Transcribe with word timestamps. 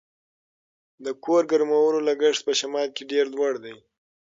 د 1.05 1.05
کور 1.23 1.41
ګرمولو 1.51 1.99
لګښت 2.07 2.41
په 2.47 2.53
شمال 2.59 2.87
کې 2.95 3.03
ډیر 3.11 3.25
لوړ 3.35 3.53
دی 3.63 3.75